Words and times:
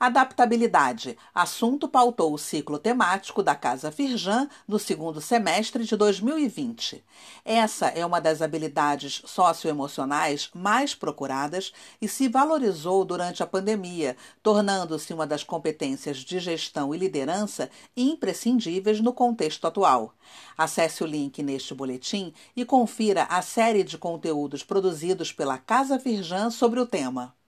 Adaptabilidade. 0.00 1.18
Assunto 1.34 1.88
pautou 1.88 2.32
o 2.32 2.38
ciclo 2.38 2.78
temático 2.78 3.42
da 3.42 3.56
Casa 3.56 3.90
Firjan 3.90 4.48
no 4.66 4.78
segundo 4.78 5.20
semestre 5.20 5.84
de 5.84 5.96
2020. 5.96 7.04
Essa 7.44 7.86
é 7.86 8.06
uma 8.06 8.20
das 8.20 8.40
habilidades 8.40 9.20
socioemocionais 9.26 10.50
mais 10.54 10.94
procuradas 10.94 11.72
e 12.00 12.06
se 12.06 12.28
valorizou 12.28 13.04
durante 13.04 13.42
a 13.42 13.46
pandemia, 13.46 14.16
tornando-se 14.40 15.12
uma 15.12 15.26
das 15.26 15.42
competências 15.42 16.18
de 16.18 16.38
gestão 16.38 16.94
e 16.94 16.98
liderança 16.98 17.68
imprescindíveis 17.96 19.00
no 19.00 19.12
contexto 19.12 19.66
atual. 19.66 20.14
Acesse 20.56 21.02
o 21.02 21.06
link 21.06 21.42
neste 21.42 21.74
boletim 21.74 22.32
e 22.54 22.64
confira 22.64 23.24
a 23.24 23.42
série 23.42 23.82
de 23.82 23.98
conteúdos 23.98 24.62
produzidos 24.62 25.32
pela 25.32 25.58
Casa 25.58 25.98
Firjan 25.98 26.50
sobre 26.50 26.78
o 26.78 26.86
tema. 26.86 27.34